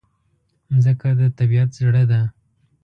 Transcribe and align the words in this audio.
مځکه 0.71 1.09
د 1.19 1.21
طبیعت 1.37 1.69
زړه 1.79 2.03
ده. 2.11 2.21